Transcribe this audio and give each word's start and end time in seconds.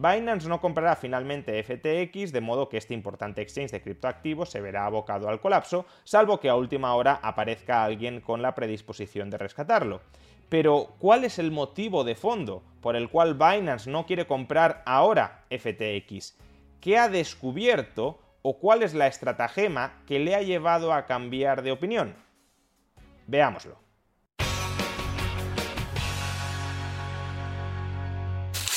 Binance 0.00 0.48
no 0.48 0.62
comprará 0.62 0.96
finalmente 0.96 1.62
FTX, 1.62 2.32
de 2.32 2.40
modo 2.40 2.70
que 2.70 2.78
este 2.78 2.94
importante 2.94 3.42
exchange 3.42 3.70
de 3.70 3.82
criptoactivos 3.82 4.48
se 4.48 4.62
verá 4.62 4.86
abocado 4.86 5.28
al 5.28 5.40
colapso, 5.40 5.84
salvo 6.04 6.40
que 6.40 6.48
a 6.48 6.56
última 6.56 6.94
hora 6.94 7.20
aparezca 7.22 7.84
alguien 7.84 8.22
con 8.22 8.40
la 8.40 8.54
predisposición 8.54 9.28
de 9.28 9.36
rescatarlo. 9.36 10.00
Pero, 10.48 10.94
¿cuál 10.98 11.24
es 11.24 11.38
el 11.38 11.50
motivo 11.50 12.02
de 12.02 12.14
fondo 12.14 12.62
por 12.80 12.96
el 12.96 13.10
cual 13.10 13.34
Binance 13.34 13.90
no 13.90 14.06
quiere 14.06 14.26
comprar 14.26 14.82
ahora 14.86 15.44
FTX? 15.50 16.34
¿Qué 16.80 16.96
ha 16.96 17.10
descubierto 17.10 18.18
o 18.40 18.58
cuál 18.58 18.82
es 18.82 18.94
la 18.94 19.06
estratagema 19.06 20.00
que 20.06 20.18
le 20.18 20.34
ha 20.34 20.40
llevado 20.40 20.94
a 20.94 21.04
cambiar 21.04 21.60
de 21.60 21.72
opinión? 21.72 22.14
Veámoslo. 23.26 23.89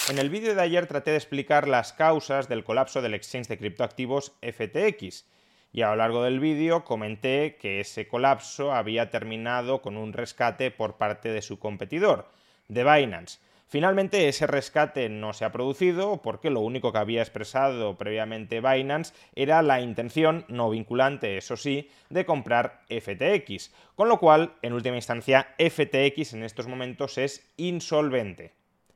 En 0.09 0.19
el 0.19 0.29
vídeo 0.29 0.53
de 0.53 0.61
ayer 0.61 0.85
traté 0.85 1.11
de 1.11 1.17
explicar 1.17 1.65
las 1.65 1.93
causas 1.93 2.49
del 2.49 2.65
colapso 2.65 3.01
del 3.01 3.13
exchange 3.13 3.47
de 3.47 3.57
criptoactivos 3.57 4.33
FTX 4.41 5.23
y 5.71 5.81
a 5.81 5.91
lo 5.91 5.95
largo 5.95 6.23
del 6.23 6.41
vídeo 6.41 6.83
comenté 6.83 7.55
que 7.55 7.79
ese 7.79 8.05
colapso 8.09 8.73
había 8.73 9.09
terminado 9.09 9.81
con 9.81 9.95
un 9.95 10.11
rescate 10.11 10.71
por 10.71 10.97
parte 10.97 11.29
de 11.29 11.41
su 11.41 11.57
competidor, 11.57 12.27
de 12.67 12.83
Binance. 12.83 13.39
Finalmente 13.69 14.27
ese 14.27 14.45
rescate 14.45 15.07
no 15.07 15.31
se 15.31 15.45
ha 15.45 15.53
producido 15.53 16.21
porque 16.21 16.49
lo 16.49 16.59
único 16.59 16.91
que 16.91 16.99
había 16.99 17.21
expresado 17.21 17.97
previamente 17.97 18.59
Binance 18.59 19.13
era 19.35 19.61
la 19.61 19.79
intención, 19.79 20.43
no 20.49 20.69
vinculante 20.69 21.37
eso 21.37 21.55
sí, 21.55 21.89
de 22.09 22.25
comprar 22.25 22.81
FTX, 22.89 23.71
con 23.95 24.09
lo 24.09 24.19
cual 24.19 24.55
en 24.63 24.73
última 24.73 24.97
instancia 24.97 25.55
FTX 25.57 26.33
en 26.33 26.43
estos 26.43 26.67
momentos 26.67 27.17
es 27.17 27.49
insolvente 27.55 28.51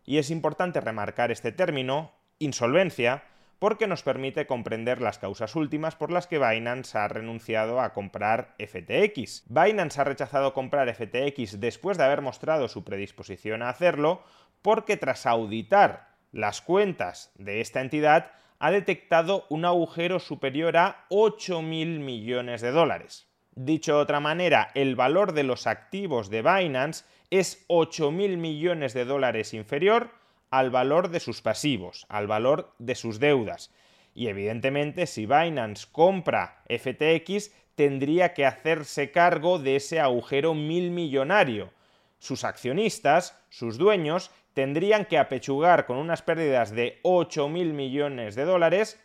y 0.07 0.17
es 0.17 0.31
importante 0.31 0.81
remarcar 0.81 1.31
este 1.31 1.51
término, 1.51 2.13
insolvencia, 2.39 3.25
porque 3.59 3.87
nos 3.87 4.03
permite 4.03 4.47
comprender 4.47 5.01
las 5.01 5.19
causas 5.19 5.55
últimas 5.55 5.95
por 5.95 6.11
las 6.11 6.27
que 6.27 6.39
Binance 6.39 6.97
ha 6.97 7.09
renunciado 7.09 7.81
a 7.81 7.93
comprar 7.93 8.55
FTX. 8.57 9.43
Binance 9.49 9.99
ha 9.99 10.05
rechazado 10.05 10.53
comprar 10.53 10.93
FTX 10.93 11.59
después 11.59 11.97
de 11.97 12.05
haber 12.05 12.21
mostrado 12.21 12.69
su 12.69 12.85
predisposición 12.85 13.61
a 13.61 13.69
hacerlo, 13.69 14.23
porque 14.61 14.95
tras 14.95 15.25
auditar 15.25 16.15
las 16.31 16.61
cuentas 16.61 17.31
de 17.35 17.59
esta 17.59 17.81
entidad 17.81 18.31
ha 18.59 18.71
detectado 18.71 19.45
un 19.49 19.65
agujero 19.65 20.19
superior 20.19 20.77
a 20.77 21.05
8.000 21.09 21.99
millones 21.99 22.61
de 22.61 22.71
dólares. 22.71 23.26
Dicho 23.59 23.95
de 23.95 24.01
otra 24.03 24.19
manera, 24.19 24.69
el 24.75 24.95
valor 24.95 25.33
de 25.33 25.41
los 25.41 25.65
activos 25.65 26.29
de 26.29 26.43
Binance 26.43 27.05
es 27.31 27.67
8.000 27.69 28.37
millones 28.37 28.93
de 28.93 29.03
dólares 29.03 29.55
inferior 29.55 30.11
al 30.51 30.69
valor 30.69 31.09
de 31.09 31.19
sus 31.19 31.41
pasivos, 31.41 32.05
al 32.07 32.27
valor 32.27 32.75
de 32.77 32.93
sus 32.93 33.19
deudas. 33.19 33.73
Y 34.13 34.27
evidentemente 34.27 35.07
si 35.07 35.25
Binance 35.25 35.87
compra 35.91 36.61
FTX 36.69 37.51
tendría 37.73 38.35
que 38.35 38.45
hacerse 38.45 39.09
cargo 39.09 39.57
de 39.57 39.77
ese 39.77 39.99
agujero 39.99 40.53
mil 40.53 40.91
millonario. 40.91 41.71
Sus 42.19 42.43
accionistas, 42.43 43.41
sus 43.49 43.79
dueños, 43.79 44.29
tendrían 44.53 45.05
que 45.05 45.17
apechugar 45.17 45.87
con 45.87 45.97
unas 45.97 46.21
pérdidas 46.21 46.69
de 46.69 46.99
8.000 47.01 47.73
millones 47.73 48.35
de 48.35 48.45
dólares 48.45 48.99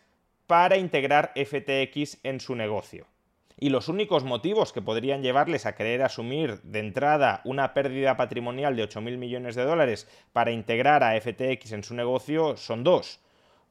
para 0.45 0.77
integrar 0.77 1.33
FTX 1.35 2.19
en 2.21 2.39
su 2.39 2.53
negocio 2.53 3.07
y 3.59 3.69
los 3.69 3.87
únicos 3.87 4.23
motivos 4.23 4.73
que 4.73 4.81
podrían 4.81 5.21
llevarles 5.21 5.65
a 5.65 5.75
querer 5.75 6.01
asumir 6.01 6.61
de 6.63 6.79
entrada 6.79 7.41
una 7.43 7.73
pérdida 7.73 8.17
patrimonial 8.17 8.75
de 8.75 8.87
8.000 8.87 9.17
millones 9.17 9.55
de 9.55 9.63
dólares 9.63 10.07
para 10.31 10.51
integrar 10.51 11.03
a 11.03 11.19
FTX 11.19 11.71
en 11.71 11.83
su 11.83 11.95
negocio 11.95 12.57
son 12.57 12.83
dos. 12.83 13.19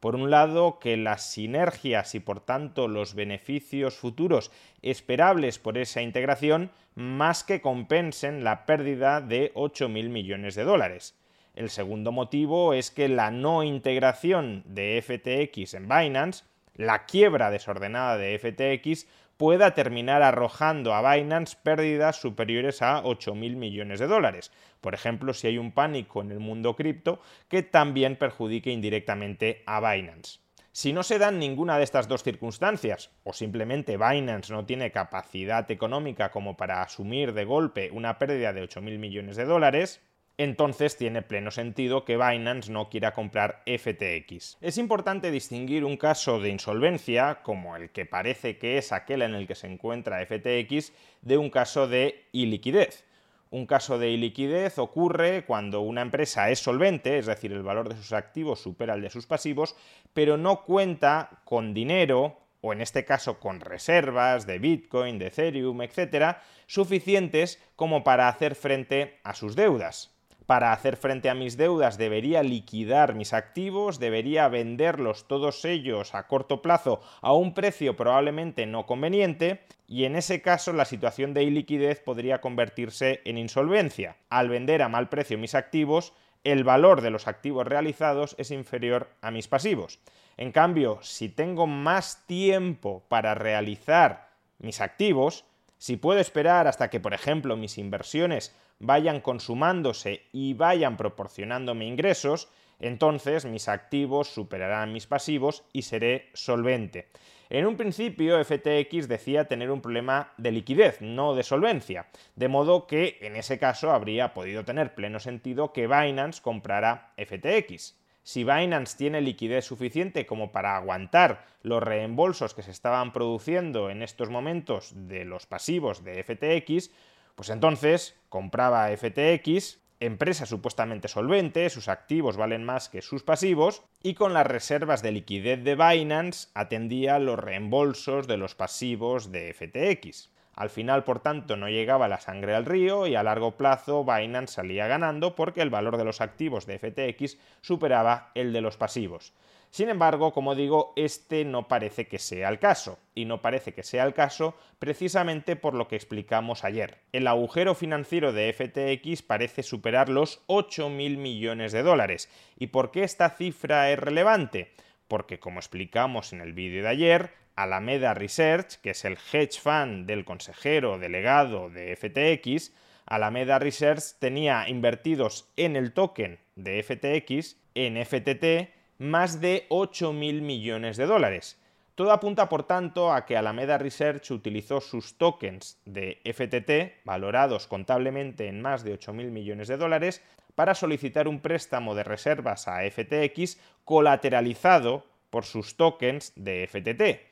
Por 0.03 0.16
un 0.16 0.31
lado, 0.31 0.81
que 0.81 0.97
las 0.97 1.31
sinergias 1.31 2.16
y 2.16 2.20
por 2.20 2.41
tanto 2.41 2.88
los 2.88 3.15
beneficios 3.15 3.94
futuros 3.94 4.50
esperables 4.82 5.60
por 5.60 5.78
esa 5.78 6.03
integración 6.03 6.72
más 6.97 7.44
que 7.44 7.60
compensen 7.60 8.43
la 8.43 8.66
pérdida 8.66 9.20
de 9.20 9.54
8.000 9.54 10.09
millones 10.09 10.56
de 10.56 10.64
dólares. 10.64 11.14
El 11.54 11.70
segundo 11.70 12.12
motivo 12.12 12.75
es 12.75 12.91
que 12.91 13.09
la 13.09 13.31
no 13.31 13.62
integración 13.62 14.64
de 14.66 15.00
FTX 15.00 15.75
en 15.75 15.88
Binance, 15.88 16.44
la 16.75 17.04
quiebra 17.04 17.50
desordenada 17.50 18.16
de 18.16 18.38
FTX, 18.38 19.06
pueda 19.42 19.75
terminar 19.75 20.22
arrojando 20.22 20.94
a 20.94 21.16
Binance 21.16 21.56
pérdidas 21.60 22.14
superiores 22.14 22.80
a 22.80 23.03
8.000 23.03 23.56
millones 23.56 23.98
de 23.98 24.06
dólares. 24.06 24.53
Por 24.80 24.94
ejemplo, 24.94 25.34
si 25.34 25.48
hay 25.48 25.58
un 25.58 25.72
pánico 25.72 26.22
en 26.22 26.30
el 26.30 26.38
mundo 26.38 26.76
cripto 26.76 27.20
que 27.48 27.64
también 27.64 28.14
perjudique 28.14 28.70
indirectamente 28.70 29.64
a 29.66 29.81
Binance. 29.81 30.38
Si 30.70 30.92
no 30.92 31.02
se 31.02 31.19
dan 31.19 31.41
ninguna 31.41 31.76
de 31.76 31.82
estas 31.82 32.06
dos 32.06 32.22
circunstancias, 32.22 33.10
o 33.25 33.32
simplemente 33.32 33.97
Binance 33.97 34.52
no 34.52 34.64
tiene 34.64 34.92
capacidad 34.92 35.69
económica 35.72 36.31
como 36.31 36.56
para 36.56 36.81
asumir 36.81 37.32
de 37.32 37.44
golpe 37.44 37.91
una 37.91 38.20
pérdida 38.20 38.52
de 38.52 38.62
8.000 38.62 38.97
millones 39.00 39.34
de 39.34 39.44
dólares, 39.44 40.00
entonces 40.38 40.97
tiene 40.97 41.22
pleno 41.22 41.50
sentido 41.50 42.04
que 42.04 42.16
Binance 42.16 42.70
no 42.72 42.88
quiera 42.88 43.12
comprar 43.12 43.62
FTX. 43.66 44.59
Es 44.60 44.78
importante 44.78 45.31
distinguir 45.31 45.84
un 45.84 45.97
caso 45.97 46.41
de 46.41 46.48
insolvencia, 46.48 47.43
como 47.43 47.76
el 47.76 47.91
que 47.91 48.06
parece 48.06 48.59
que 48.59 48.78
es 48.78 48.93
aquel 48.93 49.22
en 49.22 49.34
el 49.34 49.47
que 49.47 49.54
se 49.54 49.66
encuentra 49.66 50.25
FTX, 50.25 50.93
de 51.20 51.37
un 51.37 51.50
caso 51.50 51.87
de 51.87 52.26
iliquidez. 52.32 53.04
Un 53.50 53.66
caso 53.66 53.98
de 53.98 54.10
iliquidez 54.10 54.78
ocurre 54.78 55.44
cuando 55.44 55.82
una 55.82 56.00
empresa 56.00 56.50
es 56.50 56.60
solvente, 56.60 57.19
es 57.19 57.26
decir, 57.26 57.53
el 57.53 57.62
valor 57.62 57.91
de 57.91 57.97
sus 57.97 58.14
activos 58.14 58.62
supera 58.62 58.94
el 58.94 59.03
de 59.03 59.10
sus 59.10 59.26
pasivos, 59.26 59.76
pero 60.14 60.38
no 60.38 60.64
cuenta 60.64 61.43
con 61.44 61.75
dinero, 61.75 62.38
o 62.62 62.72
en 62.72 62.81
este 62.81 63.04
caso 63.04 63.38
con 63.38 63.60
reservas 63.60 64.47
de 64.47 64.59
Bitcoin, 64.59 65.19
de 65.19 65.26
Ethereum, 65.26 65.82
etcétera, 65.82 66.43
suficientes 66.66 67.62
como 67.76 68.03
para 68.03 68.28
hacer 68.28 68.54
frente 68.54 69.20
a 69.25 69.34
sus 69.34 69.54
deudas 69.54 70.11
para 70.52 70.74
hacer 70.74 70.98
frente 70.98 71.30
a 71.30 71.34
mis 71.34 71.56
deudas 71.56 71.96
debería 71.96 72.42
liquidar 72.42 73.14
mis 73.14 73.32
activos, 73.32 73.98
debería 73.98 74.48
venderlos 74.48 75.26
todos 75.26 75.64
ellos 75.64 76.14
a 76.14 76.26
corto 76.26 76.60
plazo 76.60 77.00
a 77.22 77.32
un 77.32 77.54
precio 77.54 77.96
probablemente 77.96 78.66
no 78.66 78.84
conveniente 78.84 79.62
y 79.88 80.04
en 80.04 80.14
ese 80.14 80.42
caso 80.42 80.74
la 80.74 80.84
situación 80.84 81.32
de 81.32 81.44
iliquidez 81.44 82.00
podría 82.00 82.42
convertirse 82.42 83.22
en 83.24 83.38
insolvencia. 83.38 84.18
Al 84.28 84.50
vender 84.50 84.82
a 84.82 84.90
mal 84.90 85.08
precio 85.08 85.38
mis 85.38 85.54
activos, 85.54 86.12
el 86.44 86.64
valor 86.64 87.00
de 87.00 87.08
los 87.08 87.28
activos 87.28 87.66
realizados 87.66 88.34
es 88.36 88.50
inferior 88.50 89.08
a 89.22 89.30
mis 89.30 89.48
pasivos. 89.48 90.00
En 90.36 90.52
cambio, 90.52 90.98
si 91.00 91.30
tengo 91.30 91.66
más 91.66 92.26
tiempo 92.26 93.04
para 93.08 93.34
realizar 93.34 94.28
mis 94.58 94.82
activos, 94.82 95.46
si 95.82 95.97
puedo 95.97 96.20
esperar 96.20 96.69
hasta 96.69 96.91
que, 96.91 97.00
por 97.00 97.12
ejemplo, 97.12 97.56
mis 97.56 97.76
inversiones 97.76 98.54
vayan 98.78 99.20
consumándose 99.20 100.22
y 100.31 100.54
vayan 100.54 100.97
proporcionándome 100.97 101.87
ingresos, 101.87 102.48
entonces 102.78 103.46
mis 103.46 103.67
activos 103.67 104.29
superarán 104.29 104.93
mis 104.93 105.08
pasivos 105.08 105.64
y 105.73 105.82
seré 105.82 106.31
solvente. 106.34 107.08
En 107.50 107.67
un 107.67 107.76
principio 107.76 108.38
FTX 108.44 109.08
decía 109.08 109.49
tener 109.49 109.73
un 109.73 109.81
problema 109.81 110.32
de 110.37 110.52
liquidez, 110.52 111.00
no 111.00 111.34
de 111.34 111.43
solvencia, 111.43 112.06
de 112.37 112.46
modo 112.46 112.87
que 112.87 113.19
en 113.20 113.35
ese 113.35 113.58
caso 113.58 113.90
habría 113.90 114.35
podido 114.35 114.64
tener 114.64 114.94
pleno 114.94 115.19
sentido 115.19 115.73
que 115.73 115.88
Binance 115.88 116.40
comprara 116.43 117.12
FTX 117.17 117.96
si 118.22 118.44
Binance 118.44 118.96
tiene 118.96 119.20
liquidez 119.20 119.64
suficiente 119.64 120.26
como 120.26 120.52
para 120.52 120.76
aguantar 120.76 121.44
los 121.62 121.82
reembolsos 121.82 122.54
que 122.54 122.62
se 122.62 122.70
estaban 122.70 123.12
produciendo 123.12 123.90
en 123.90 124.02
estos 124.02 124.30
momentos 124.30 124.92
de 124.94 125.24
los 125.24 125.46
pasivos 125.46 126.04
de 126.04 126.22
FTX, 126.22 126.90
pues 127.34 127.50
entonces 127.50 128.16
compraba 128.28 128.88
FTX, 128.96 129.80
empresa 130.00 130.46
supuestamente 130.46 131.08
solvente, 131.08 131.70
sus 131.70 131.88
activos 131.88 132.36
valen 132.36 132.64
más 132.64 132.88
que 132.88 133.02
sus 133.02 133.22
pasivos, 133.22 133.82
y 134.02 134.14
con 134.14 134.34
las 134.34 134.46
reservas 134.46 135.02
de 135.02 135.12
liquidez 135.12 135.62
de 135.62 135.76
Binance 135.76 136.48
atendía 136.54 137.18
los 137.18 137.38
reembolsos 137.38 138.26
de 138.26 138.36
los 138.36 138.54
pasivos 138.54 139.30
de 139.30 139.52
FTX. 139.52 140.31
Al 140.54 140.70
final, 140.70 141.04
por 141.04 141.20
tanto, 141.20 141.56
no 141.56 141.69
llegaba 141.69 142.08
la 142.08 142.20
sangre 142.20 142.54
al 142.54 142.66
río 142.66 143.06
y 143.06 143.14
a 143.14 143.22
largo 143.22 143.52
plazo 143.52 144.04
Binance 144.04 144.54
salía 144.54 144.87
ganando 144.87 145.34
porque 145.34 145.62
el 145.62 145.70
valor 145.70 145.96
de 145.96 146.04
los 146.04 146.20
activos 146.20 146.66
de 146.66 146.78
FTX 146.78 147.38
superaba 147.60 148.31
el 148.34 148.52
de 148.52 148.60
los 148.60 148.76
pasivos. 148.76 149.32
Sin 149.72 149.88
embargo, 149.88 150.34
como 150.34 150.54
digo, 150.54 150.93
este 150.96 151.46
no 151.46 151.66
parece 151.66 152.06
que 152.06 152.19
sea 152.19 152.50
el 152.50 152.58
caso, 152.58 152.99
y 153.14 153.25
no 153.25 153.40
parece 153.40 153.72
que 153.72 153.82
sea 153.82 154.04
el 154.04 154.12
caso 154.12 154.54
precisamente 154.78 155.56
por 155.56 155.72
lo 155.72 155.88
que 155.88 155.96
explicamos 155.96 156.62
ayer. 156.62 156.99
El 157.12 157.26
agujero 157.26 157.75
financiero 157.75 158.34
de 158.34 158.52
FTX 158.52 159.22
parece 159.22 159.62
superar 159.62 160.10
los 160.10 160.46
8.000 160.49 161.16
millones 161.16 161.72
de 161.72 161.82
dólares. 161.82 162.28
¿Y 162.58 162.66
por 162.66 162.90
qué 162.90 163.02
esta 163.02 163.31
cifra 163.31 163.90
es 163.90 163.99
relevante? 163.99 164.75
Porque, 165.08 165.40
como 165.40 165.58
explicamos 165.58 166.34
en 166.34 166.43
el 166.43 166.52
vídeo 166.52 166.82
de 166.82 166.88
ayer, 166.90 167.41
Alameda 167.56 168.14
Research, 168.14 168.81
que 168.82 168.90
es 168.90 169.04
el 169.04 169.19
hedge 169.32 169.60
fund 169.60 170.06
del 170.06 170.25
consejero 170.25 170.99
delegado 170.99 171.69
de 171.70 171.94
FTX, 171.96 172.72
Alameda 173.06 173.58
Research 173.58 174.14
tenía 174.19 174.69
invertidos 174.69 175.50
en 175.56 175.76
el 175.76 175.93
token 175.93 176.38
de 176.56 176.82
FTX, 176.82 177.56
en 177.75 178.04
FTT, 178.04 178.72
más 178.99 179.40
de 179.40 179.66
8.000 179.69 180.40
millones 180.40 180.96
de 180.96 181.06
dólares. 181.06 181.58
Todo 181.94 182.12
apunta, 182.12 182.49
por 182.49 182.62
tanto, 182.62 183.12
a 183.12 183.26
que 183.26 183.37
Alameda 183.37 183.76
Research 183.76 184.31
utilizó 184.31 184.81
sus 184.81 185.19
tokens 185.19 185.78
de 185.84 186.20
FTT, 186.25 187.04
valorados 187.04 187.66
contablemente 187.66 188.49
en 188.49 188.62
más 188.62 188.82
de 188.82 188.99
8.000 188.99 189.31
millones 189.31 189.69
de 189.69 189.76
dólares, 189.76 190.22
para 190.54 190.75
solicitar 190.75 191.28
un 191.28 191.40
préstamo 191.40 191.94
de 191.94 192.04
reservas 192.04 192.66
a 192.69 192.81
FTX 192.90 193.58
colateralizado 193.84 195.06
por 195.31 195.44
sus 195.44 195.76
tokens 195.76 196.32
de 196.37 196.66
FTT. 196.66 197.31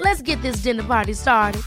Let's 0.00 0.22
get 0.22 0.40
this 0.42 0.62
dinner 0.62 0.84
party 0.84 1.12
started. 1.14 1.62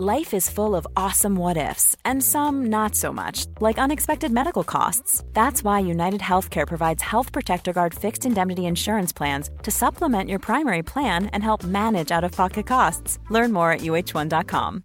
Life 0.00 0.32
is 0.32 0.48
full 0.48 0.76
of 0.76 0.86
awesome 0.96 1.34
what 1.34 1.56
ifs, 1.56 1.96
and 2.04 2.22
some 2.22 2.66
not 2.66 2.94
so 2.94 3.12
much, 3.12 3.46
like 3.60 3.78
unexpected 3.78 4.30
medical 4.30 4.62
costs. 4.62 5.24
That's 5.32 5.64
why 5.64 5.80
United 5.80 6.20
Healthcare 6.20 6.68
provides 6.68 7.02
Health 7.02 7.32
Protector 7.32 7.72
Guard 7.72 7.94
fixed 7.94 8.24
indemnity 8.24 8.66
insurance 8.66 9.12
plans 9.12 9.50
to 9.64 9.72
supplement 9.72 10.30
your 10.30 10.38
primary 10.38 10.84
plan 10.84 11.26
and 11.32 11.42
help 11.42 11.64
manage 11.64 12.12
out 12.12 12.22
of 12.22 12.30
pocket 12.30 12.66
costs. 12.66 13.18
Learn 13.28 13.52
more 13.52 13.72
at 13.72 13.80
uh1.com. 13.80 14.84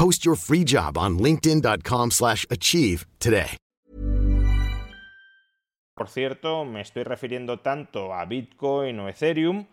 Post 0.00 0.24
your 0.24 0.34
free 0.34 0.64
job 0.64 0.96
on 0.96 1.18
linkedin.com/achieve 1.18 3.04
today. 3.18 3.58
Por 5.94 6.08
cierto, 6.08 6.64
me 6.64 6.80
estoy 6.80 7.02
refiriendo 7.02 7.60
tanto 7.60 8.14
a 8.14 8.24
Bitcoin 8.24 8.98
o 9.00 9.10
Ethereum 9.10 9.66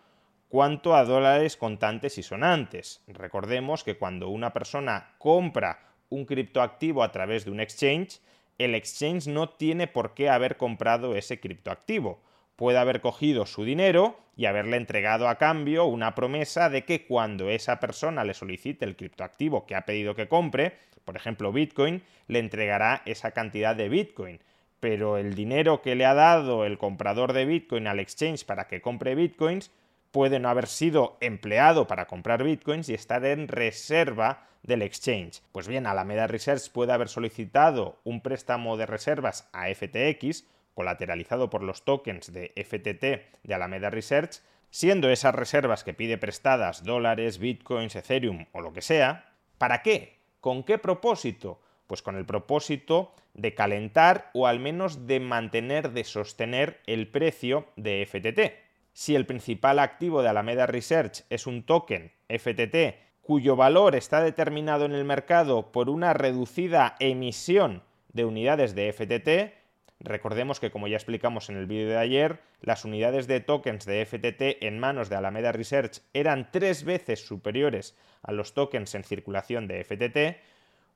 cuanto 0.50 0.98
a 0.98 1.06
dólares 1.06 1.56
contantes 1.56 2.18
y 2.18 2.24
sonantes. 2.24 3.02
Recordemos 3.08 3.86
que 3.86 3.98
cuando 3.98 4.28
una 4.28 4.52
persona 4.52 5.16
compra 5.18 5.94
un 6.10 6.26
criptoactivo 6.26 7.04
a 7.04 7.12
través 7.14 7.46
de 7.46 7.52
un 7.52 7.62
exchange, 7.62 8.20
el 8.58 8.76
exchange 8.76 9.28
no 9.28 9.52
tiene 9.52 9.88
por 9.88 10.14
qué 10.14 10.30
haber 10.30 10.58
comprado 10.58 11.16
ese 11.16 11.40
criptoactivo. 11.40 12.20
Puede 12.58 12.80
haber 12.80 13.02
cogido 13.02 13.46
su 13.46 13.64
dinero 13.64 14.18
y 14.36 14.48
haberle 14.48 14.78
entregado 14.78 15.30
a 15.30 15.38
cambio 15.38 15.86
una 15.86 16.16
promesa 16.16 16.70
de 16.70 16.86
que 16.86 17.06
cuando 17.06 17.52
esa 17.52 17.80
persona 17.80 18.24
le 18.24 18.34
solicite 18.34 18.84
el 18.84 18.96
criptoactivo 18.96 19.68
que 19.68 19.76
ha 19.76 19.86
pedido 19.86 20.16
que 20.16 20.28
compre, 20.28 20.74
por 21.06 21.16
ejemplo 21.16 21.52
Bitcoin, 21.52 22.02
le 22.28 22.40
entregará 22.40 23.04
esa 23.06 23.30
cantidad 23.30 23.76
de 23.76 23.90
Bitcoin. 23.90 24.40
Pero 24.80 25.18
el 25.18 25.36
dinero 25.36 25.84
que 25.84 25.94
le 25.94 26.06
ha 26.06 26.16
dado 26.16 26.66
el 26.66 26.80
comprador 26.80 27.34
de 27.34 27.46
Bitcoin 27.46 27.86
al 27.86 28.00
exchange 28.00 28.44
para 28.44 28.68
que 28.68 28.82
compre 28.82 29.14
Bitcoins 29.14 29.72
puede 30.10 30.40
no 30.40 30.50
haber 30.50 30.66
sido 30.66 31.18
empleado 31.22 31.86
para 31.86 32.08
comprar 32.08 32.44
Bitcoins 32.44 32.90
y 32.90 32.96
estar 32.96 33.24
en 33.24 33.48
reserva 33.48 34.48
del 34.64 34.82
exchange. 34.82 35.44
Pues 35.52 35.68
bien, 35.68 35.86
Alameda 35.86 36.26
Research 36.26 36.72
puede 36.72 36.92
haber 36.92 37.08
solicitado 37.08 38.00
un 38.04 38.22
préstamo 38.22 38.78
de 38.78 38.88
reservas 38.88 39.48
a 39.54 39.68
FTX, 39.68 40.44
colateralizado 40.78 41.50
por 41.50 41.64
los 41.64 41.84
tokens 41.86 42.32
de 42.32 42.54
FTT 42.56 43.48
de 43.48 43.54
Alameda 43.56 43.90
Research, 43.90 44.44
siendo 44.70 45.10
esas 45.10 45.34
reservas 45.34 45.84
que 45.84 45.96
pide 45.96 46.20
prestadas 46.20 46.84
dólares, 46.84 47.40
bitcoins, 47.40 47.96
Ethereum 47.96 48.46
o 48.52 48.62
lo 48.62 48.74
que 48.74 48.84
sea. 48.84 49.34
¿Para 49.58 49.82
qué? 49.82 50.20
¿Con 50.40 50.64
qué 50.64 50.78
propósito? 50.78 51.60
Pues 51.88 52.04
con 52.04 52.16
el 52.16 52.28
propósito 52.28 53.16
de 53.34 53.56
calentar 53.56 54.30
o 54.36 54.46
al 54.46 54.60
menos 54.60 55.08
de 55.08 55.20
mantener, 55.20 55.94
de 55.94 56.04
sostener 56.04 56.80
el 56.86 57.08
precio 57.08 57.66
de 57.76 58.06
FTT. 58.06 58.54
Si 58.94 59.16
el 59.16 59.26
principal 59.26 59.80
activo 59.80 60.22
de 60.22 60.30
Alameda 60.30 60.68
Research 60.68 61.24
es 61.32 61.48
un 61.48 61.64
token 61.64 62.12
FTT 62.30 63.24
cuyo 63.24 63.56
valor 63.56 63.96
está 63.96 64.22
determinado 64.22 64.86
en 64.86 64.92
el 64.92 65.06
mercado 65.06 65.72
por 65.72 65.90
una 65.90 66.14
reducida 66.14 66.96
emisión 67.00 67.82
de 68.14 68.26
unidades 68.26 68.76
de 68.76 68.94
FTT, 68.94 69.57
recordemos 70.00 70.60
que 70.60 70.72
como 70.72 70.88
ya 70.88 70.98
explicamos 70.98 71.50
en 71.50 71.58
el 71.58 71.66
vídeo 71.66 71.90
de 71.90 71.98
ayer, 71.98 72.40
las 72.62 72.86
unidades 72.86 73.28
de 73.28 73.40
tokens 73.40 73.86
de 73.86 74.06
FTT 74.06 74.64
en 74.64 74.80
manos 74.80 75.10
de 75.10 75.16
Alameda 75.16 75.52
Research 75.52 76.02
eran 76.14 76.52
tres 76.52 76.84
veces 76.84 77.26
superiores 77.26 77.96
a 78.22 78.32
los 78.32 78.54
tokens 78.54 78.94
en 78.96 79.04
circulación 79.04 79.68
de 79.68 79.84
FTT, 79.84 80.42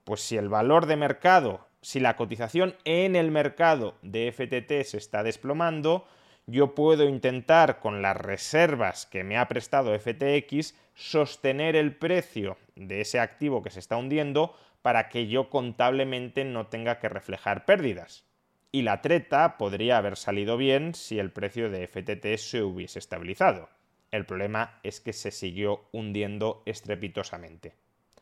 pues 0.04 0.22
si 0.22 0.38
el 0.38 0.50
valor 0.50 0.86
de 0.86 0.96
mercado, 0.96 1.68
si 1.82 2.00
la 2.00 2.16
cotización 2.16 2.76
en 2.86 3.16
el 3.16 3.32
mercado 3.32 3.96
de 4.02 4.32
FTT 4.32 4.88
se 4.88 4.98
está 4.98 5.24
desplomando, 5.24 6.06
yo 6.48 6.76
puedo 6.76 7.08
intentar 7.08 7.80
con 7.80 8.02
las 8.02 8.18
reservas 8.18 9.06
que 9.06 9.24
me 9.24 9.38
ha 9.38 9.48
prestado 9.48 9.98
FTX 9.98 10.76
sostener 10.96 11.76
el 11.76 11.96
precio 11.96 12.58
de 12.76 13.02
ese 13.02 13.20
activo 13.20 13.62
que 13.62 13.70
se 13.70 13.80
está 13.80 13.98
hundiendo 13.98 14.56
para 14.82 15.10
que 15.10 15.28
yo 15.28 15.50
contablemente 15.50 16.44
no 16.44 16.68
tenga 16.68 17.00
que 17.00 17.10
reflejar 17.10 17.66
pérdidas. 17.66 18.26
Y 18.72 18.84
la 18.84 19.02
treta 19.02 19.58
podría 19.58 19.98
haber 19.98 20.16
salido 20.16 20.56
bien 20.56 20.96
si 20.96 21.20
el 21.20 21.32
precio 21.32 21.70
de 21.70 21.88
FTT 21.88 22.38
se 22.38 22.64
hubiese 22.64 23.00
estabilizado. 23.00 23.70
El 24.12 24.26
problema 24.26 24.80
es 24.84 25.02
que 25.02 25.12
se 25.14 25.32
siguió 25.32 25.86
hundiendo 25.92 26.64
estrepitosamente. 26.66 27.76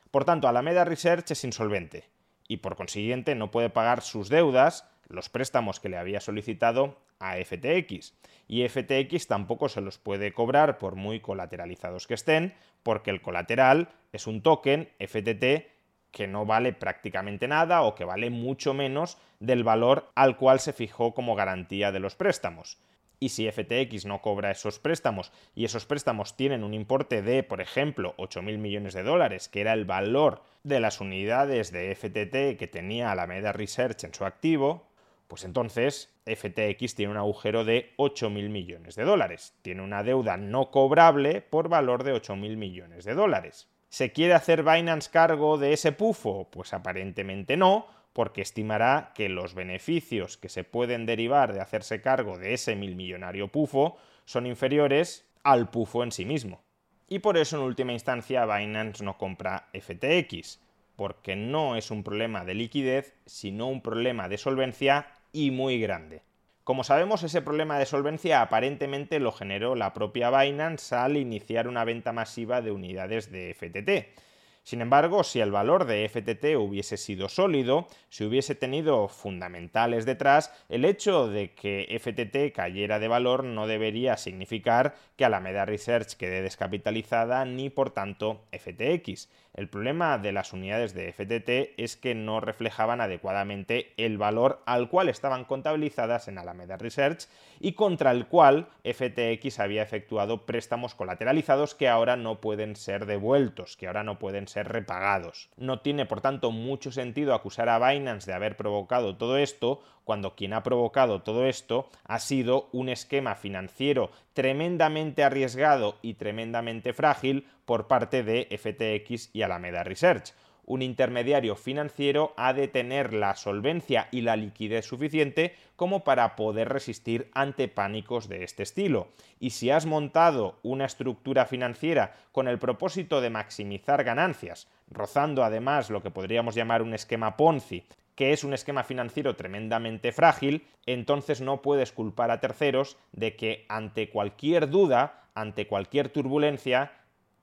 Por 0.09 0.25
tanto, 0.25 0.47
Alameda 0.47 0.85
Research 0.85 1.31
es 1.31 1.43
insolvente 1.43 2.05
y 2.47 2.57
por 2.57 2.75
consiguiente 2.75 3.35
no 3.35 3.51
puede 3.51 3.69
pagar 3.69 4.01
sus 4.01 4.29
deudas, 4.29 4.89
los 5.07 5.29
préstamos 5.29 5.79
que 5.79 5.89
le 5.89 5.97
había 5.97 6.19
solicitado 6.19 6.97
a 7.19 7.35
FTX. 7.35 8.13
Y 8.47 8.67
FTX 8.67 9.27
tampoco 9.27 9.69
se 9.69 9.81
los 9.81 9.99
puede 9.99 10.33
cobrar 10.33 10.79
por 10.79 10.95
muy 10.95 11.19
colateralizados 11.19 12.07
que 12.07 12.15
estén, 12.15 12.55
porque 12.81 13.11
el 13.11 13.21
colateral 13.21 13.89
es 14.11 14.25
un 14.25 14.41
token 14.41 14.89
FTT 14.99 15.78
que 16.11 16.27
no 16.27 16.45
vale 16.45 16.73
prácticamente 16.73 17.47
nada 17.47 17.81
o 17.83 17.95
que 17.95 18.05
vale 18.05 18.29
mucho 18.29 18.73
menos 18.73 19.17
del 19.39 19.63
valor 19.63 20.09
al 20.15 20.37
cual 20.37 20.59
se 20.59 20.73
fijó 20.73 21.13
como 21.13 21.35
garantía 21.35 21.91
de 21.91 21.99
los 21.99 22.15
préstamos. 22.15 22.77
Y 23.21 23.29
si 23.29 23.51
FTX 23.51 24.05
no 24.05 24.21
cobra 24.21 24.51
esos 24.51 24.79
préstamos 24.79 25.33
y 25.53 25.65
esos 25.65 25.85
préstamos 25.85 26.37
tienen 26.37 26.63
un 26.63 26.73
importe 26.73 27.21
de, 27.21 27.43
por 27.43 27.59
ejemplo, 27.59 28.15
8.000 28.17 28.57
millones 28.57 28.93
de 28.93 29.03
dólares, 29.03 29.49
que 29.49 29.59
era 29.61 29.73
el 29.73 29.83
valor 29.83 30.41
de 30.63 30.79
las 30.79 31.01
unidades 31.01 31.71
de 31.71 31.93
FTT 31.93 32.57
que 32.57 32.69
tenía 32.71 33.11
Alameda 33.11 33.51
Research 33.51 34.05
en 34.05 34.13
su 34.13 34.23
activo, 34.23 34.87
pues 35.27 35.43
entonces 35.43 36.15
FTX 36.25 36.95
tiene 36.95 37.11
un 37.11 37.17
agujero 37.17 37.65
de 37.65 37.93
8.000 37.97 38.49
millones 38.49 38.95
de 38.95 39.03
dólares. 39.03 39.53
Tiene 39.61 39.83
una 39.83 40.01
deuda 40.01 40.37
no 40.37 40.71
cobrable 40.71 41.41
por 41.41 41.69
valor 41.69 42.03
de 42.03 42.13
8.000 42.13 42.55
millones 42.55 43.03
de 43.03 43.13
dólares. 43.13 43.67
¿Se 43.89 44.11
quiere 44.11 44.35
hacer 44.35 44.61
Binance 44.63 45.09
cargo 45.09 45.57
de 45.57 45.73
ese 45.73 45.91
pufo? 45.91 46.47
Pues 46.51 46.73
aparentemente 46.73 47.57
no, 47.57 47.87
porque 48.13 48.43
estimará 48.43 49.11
que 49.15 49.29
los 49.29 49.55
beneficios 49.55 50.37
que 50.37 50.47
se 50.47 50.63
pueden 50.63 51.07
derivar 51.07 51.53
de 51.53 51.61
hacerse 51.61 51.99
cargo 51.99 52.37
de 52.37 52.53
ese 52.53 52.75
milmillonario 52.75 53.47
pufo 53.47 53.97
son 54.25 54.45
inferiores 54.45 55.25
al 55.43 55.71
pufo 55.71 56.03
en 56.03 56.11
sí 56.11 56.23
mismo. 56.23 56.61
Y 57.07 57.19
por 57.19 57.35
eso 57.37 57.57
en 57.57 57.63
última 57.63 57.91
instancia 57.91 58.45
Binance 58.45 59.03
no 59.03 59.17
compra 59.17 59.69
FTX, 59.73 60.59
porque 60.95 61.35
no 61.35 61.75
es 61.75 61.89
un 61.89 62.03
problema 62.03 62.45
de 62.45 62.53
liquidez, 62.53 63.15
sino 63.25 63.67
un 63.67 63.81
problema 63.81 64.29
de 64.29 64.37
solvencia 64.37 65.07
y 65.31 65.49
muy 65.49 65.79
grande. 65.79 66.21
Como 66.69 66.83
sabemos, 66.83 67.23
ese 67.23 67.41
problema 67.41 67.79
de 67.79 67.87
solvencia 67.87 68.43
aparentemente 68.43 69.17
lo 69.17 69.31
generó 69.31 69.73
la 69.73 69.91
propia 69.91 70.29
Binance 70.29 70.93
al 70.93 71.17
iniciar 71.17 71.67
una 71.67 71.83
venta 71.83 72.13
masiva 72.13 72.61
de 72.61 72.69
unidades 72.69 73.31
de 73.31 73.55
FTT. 73.55 74.21
Sin 74.61 74.81
embargo, 74.81 75.23
si 75.23 75.39
el 75.39 75.49
valor 75.49 75.85
de 75.85 76.07
FTT 76.07 76.55
hubiese 76.57 76.97
sido 76.97 77.27
sólido, 77.27 77.87
si 78.09 78.23
hubiese 78.23 78.53
tenido 78.53 79.07
fundamentales 79.07 80.05
detrás, 80.05 80.53
el 80.69 80.85
hecho 80.85 81.27
de 81.27 81.55
que 81.55 81.87
FTT 81.99 82.55
cayera 82.55 82.99
de 82.99 83.07
valor 83.07 83.45
no 83.45 83.65
debería 83.65 84.15
significar 84.15 84.93
que 85.15 85.25
Alameda 85.25 85.65
Research 85.65 86.17
quede 86.17 86.43
descapitalizada 86.43 87.45
ni 87.45 87.71
por 87.71 87.89
tanto 87.89 88.45
FTX. 88.51 89.27
El 89.53 89.67
problema 89.67 90.17
de 90.17 90.31
las 90.31 90.53
unidades 90.53 90.93
de 90.93 91.11
FTT 91.11 91.79
es 91.81 91.97
que 91.97 92.15
no 92.15 92.39
reflejaban 92.39 93.01
adecuadamente 93.01 93.93
el 93.97 94.17
valor 94.17 94.61
al 94.65 94.89
cual 94.89 95.09
estaban 95.09 95.43
contabilizadas 95.43 96.27
en 96.27 96.37
Alameda 96.37 96.77
Research 96.77 97.27
y 97.59 97.73
contra 97.73 98.11
el 98.11 98.27
cual 98.27 98.67
FTX 98.83 99.59
había 99.59 99.81
efectuado 99.81 100.45
préstamos 100.45 100.95
colateralizados 100.95 101.75
que 101.75 101.89
ahora 101.89 102.15
no 102.15 102.39
pueden 102.41 102.75
ser 102.75 103.05
devueltos, 103.05 103.75
que 103.75 103.87
ahora 103.87 104.03
no 104.03 104.19
pueden 104.19 104.47
ser 104.47 104.67
repagados. 104.67 105.49
No 105.57 105.79
tiene, 105.81 106.05
por 106.05 106.21
tanto, 106.21 106.51
mucho 106.51 106.91
sentido 106.91 107.33
acusar 107.33 107.69
a 107.69 107.79
Binance 107.79 108.29
de 108.29 108.35
haber 108.35 108.55
provocado 108.55 109.17
todo 109.17 109.37
esto 109.37 109.81
cuando 110.03 110.35
quien 110.35 110.53
ha 110.53 110.63
provocado 110.63 111.21
todo 111.21 111.45
esto 111.45 111.87
ha 112.05 112.17
sido 112.17 112.69
un 112.71 112.89
esquema 112.89 113.35
financiero 113.35 114.09
tremendamente 114.33 115.23
arriesgado 115.23 115.97
y 116.01 116.15
tremendamente 116.15 116.93
frágil 116.93 117.45
por 117.69 117.85
parte 117.85 118.23
de 118.23 118.47
FTX 118.49 119.29
y 119.31 119.43
Alameda 119.43 119.83
Research. 119.83 120.33
Un 120.65 120.81
intermediario 120.81 121.55
financiero 121.55 122.33
ha 122.35 122.51
de 122.53 122.67
tener 122.67 123.13
la 123.13 123.35
solvencia 123.35 124.07
y 124.09 124.21
la 124.21 124.35
liquidez 124.35 124.85
suficiente 124.85 125.53
como 125.75 126.03
para 126.03 126.35
poder 126.35 126.67
resistir 126.67 127.29
ante 127.35 127.67
pánicos 127.67 128.27
de 128.27 128.43
este 128.43 128.63
estilo. 128.63 129.09
Y 129.39 129.51
si 129.51 129.69
has 129.69 129.85
montado 129.85 130.57
una 130.63 130.85
estructura 130.85 131.45
financiera 131.45 132.15
con 132.31 132.47
el 132.47 132.57
propósito 132.57 133.21
de 133.21 133.29
maximizar 133.29 134.03
ganancias, 134.03 134.67
rozando 134.89 135.43
además 135.43 135.91
lo 135.91 136.01
que 136.01 136.09
podríamos 136.09 136.55
llamar 136.55 136.81
un 136.81 136.95
esquema 136.95 137.37
Ponzi, 137.37 137.83
que 138.15 138.33
es 138.33 138.43
un 138.43 138.55
esquema 138.55 138.83
financiero 138.83 139.35
tremendamente 139.35 140.11
frágil, 140.11 140.65
entonces 140.87 141.39
no 141.39 141.61
puedes 141.61 141.91
culpar 141.91 142.31
a 142.31 142.39
terceros 142.39 142.97
de 143.11 143.35
que 143.35 143.67
ante 143.69 144.09
cualquier 144.09 144.71
duda, 144.71 145.27
ante 145.35 145.67
cualquier 145.67 146.09
turbulencia, 146.09 146.91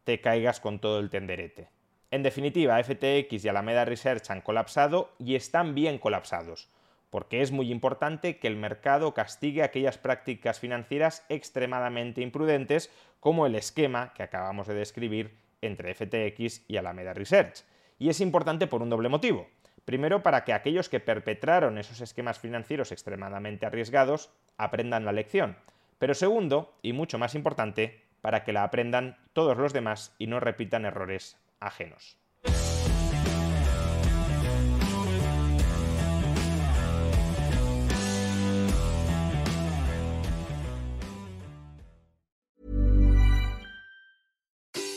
te 0.06 0.20
caigas 0.20 0.60
con 0.60 0.78
todo 0.78 1.00
el 1.00 1.10
tenderete. 1.10 1.68
En 2.12 2.22
definitiva, 2.22 2.80
FTX 2.80 3.44
y 3.44 3.48
Alameda 3.48 3.84
Research 3.84 4.30
han 4.30 4.40
colapsado 4.40 5.10
y 5.18 5.34
están 5.34 5.74
bien 5.74 5.98
colapsados, 5.98 6.68
porque 7.10 7.42
es 7.42 7.50
muy 7.50 7.72
importante 7.72 8.38
que 8.38 8.46
el 8.46 8.54
mercado 8.54 9.14
castigue 9.14 9.64
aquellas 9.64 9.98
prácticas 9.98 10.60
financieras 10.60 11.26
extremadamente 11.28 12.20
imprudentes 12.20 12.88
como 13.18 13.46
el 13.46 13.56
esquema 13.56 14.12
que 14.14 14.22
acabamos 14.22 14.68
de 14.68 14.74
describir 14.74 15.34
entre 15.60 15.92
FTX 15.92 16.62
y 16.68 16.76
Alameda 16.76 17.12
Research. 17.12 17.64
Y 17.98 18.08
es 18.08 18.20
importante 18.20 18.68
por 18.68 18.82
un 18.82 18.90
doble 18.90 19.08
motivo. 19.08 19.48
Primero, 19.84 20.22
para 20.22 20.44
que 20.44 20.52
aquellos 20.52 20.88
que 20.88 21.00
perpetraron 21.00 21.78
esos 21.78 22.00
esquemas 22.00 22.38
financieros 22.38 22.92
extremadamente 22.92 23.66
arriesgados 23.66 24.30
aprendan 24.56 25.04
la 25.04 25.10
lección. 25.10 25.56
Pero 25.98 26.14
segundo, 26.14 26.74
y 26.80 26.92
mucho 26.92 27.18
más 27.18 27.34
importante, 27.34 28.05
para 28.26 28.42
que 28.42 28.52
la 28.52 28.64
aprendan 28.64 29.16
todos 29.34 29.56
los 29.56 29.72
demás 29.72 30.12
y 30.18 30.26
no 30.26 30.40
repitan 30.40 30.84
errores 30.84 31.38
ajenos. 31.60 32.18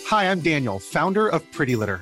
Hi, 0.10 0.26
I'm 0.26 0.42
Daniel, 0.42 0.80
founder 0.80 1.28
of 1.28 1.44
Pretty 1.56 1.76
Litter. 1.76 2.02